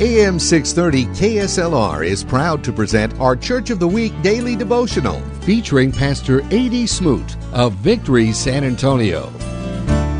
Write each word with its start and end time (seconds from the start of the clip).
AM 0.00 0.40
630 0.40 1.06
KSLR 1.16 2.04
is 2.04 2.24
proud 2.24 2.64
to 2.64 2.72
present 2.72 3.16
our 3.20 3.36
Church 3.36 3.70
of 3.70 3.78
the 3.78 3.86
Week 3.86 4.12
daily 4.22 4.56
devotional 4.56 5.20
featuring 5.42 5.92
Pastor 5.92 6.40
A.D. 6.50 6.88
Smoot 6.88 7.36
of 7.52 7.74
Victory 7.74 8.32
San 8.32 8.64
Antonio. 8.64 9.32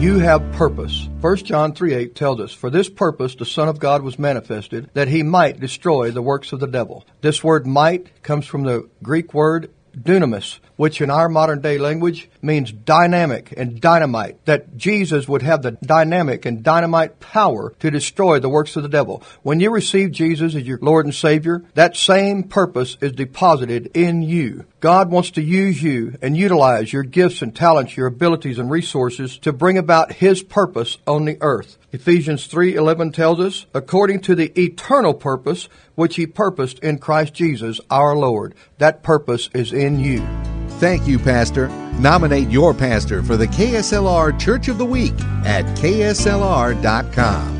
You 0.00 0.18
have 0.18 0.50
purpose. 0.50 1.08
1 1.20 1.36
John 1.36 1.72
3 1.72 1.94
8 1.94 2.16
tells 2.16 2.40
us, 2.40 2.52
For 2.52 2.68
this 2.68 2.88
purpose 2.88 3.36
the 3.36 3.44
Son 3.44 3.68
of 3.68 3.78
God 3.78 4.02
was 4.02 4.18
manifested, 4.18 4.90
that 4.94 5.06
he 5.06 5.22
might 5.22 5.60
destroy 5.60 6.10
the 6.10 6.20
works 6.20 6.52
of 6.52 6.58
the 6.58 6.66
devil. 6.66 7.06
This 7.20 7.44
word 7.44 7.64
might 7.64 8.24
comes 8.24 8.46
from 8.46 8.64
the 8.64 8.88
Greek 9.04 9.32
word 9.34 9.70
dunamis, 10.02 10.58
which 10.76 11.00
in 11.00 11.10
our 11.10 11.28
modern 11.28 11.60
day 11.60 11.78
language 11.78 12.28
means 12.40 12.72
dynamic 12.72 13.52
and 13.56 13.80
dynamite, 13.80 14.44
that 14.46 14.76
Jesus 14.76 15.28
would 15.28 15.42
have 15.42 15.62
the 15.62 15.72
dynamic 15.72 16.46
and 16.46 16.62
dynamite 16.62 17.20
power 17.20 17.74
to 17.80 17.90
destroy 17.90 18.40
the 18.40 18.48
works 18.48 18.76
of 18.76 18.82
the 18.82 18.88
devil. 18.88 19.22
When 19.42 19.60
you 19.60 19.70
receive 19.70 20.12
Jesus 20.12 20.54
as 20.54 20.62
your 20.62 20.78
Lord 20.80 21.06
and 21.06 21.14
Savior, 21.14 21.62
that 21.74 21.96
same 21.96 22.44
purpose 22.44 22.96
is 23.00 23.12
deposited 23.12 23.90
in 23.94 24.22
you. 24.22 24.64
God 24.80 25.10
wants 25.10 25.32
to 25.32 25.42
use 25.42 25.82
you 25.82 26.16
and 26.22 26.36
utilize 26.36 26.92
your 26.92 27.02
gifts 27.02 27.42
and 27.42 27.54
talents, 27.54 27.96
your 27.96 28.06
abilities 28.06 28.58
and 28.58 28.70
resources 28.70 29.36
to 29.38 29.52
bring 29.52 29.76
about 29.76 30.12
His 30.12 30.42
purpose 30.42 30.96
on 31.06 31.26
the 31.26 31.36
earth. 31.42 31.76
Ephesians 31.92 32.46
3:11 32.46 33.12
tells 33.12 33.40
us, 33.40 33.66
according 33.74 34.20
to 34.20 34.34
the 34.34 34.58
eternal 34.58 35.12
purpose 35.12 35.68
which 36.00 36.16
he 36.16 36.26
purposed 36.26 36.78
in 36.78 36.96
Christ 36.96 37.34
Jesus 37.34 37.78
our 37.90 38.16
Lord. 38.16 38.54
That 38.78 39.02
purpose 39.02 39.50
is 39.52 39.70
in 39.70 39.89
you. 39.98 40.26
Thank 40.78 41.06
you, 41.06 41.18
Pastor. 41.18 41.68
Nominate 41.98 42.48
your 42.48 42.72
pastor 42.72 43.22
for 43.22 43.36
the 43.36 43.46
KSLR 43.46 44.38
Church 44.38 44.68
of 44.68 44.78
the 44.78 44.86
Week 44.86 45.14
at 45.44 45.64
kslr.com. 45.76 47.59